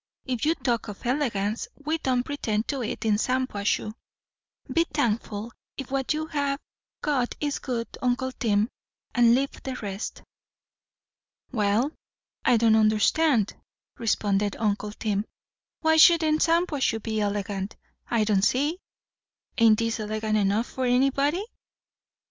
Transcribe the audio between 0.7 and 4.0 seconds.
of elegance, we don't pretend to it in Shampuashuh.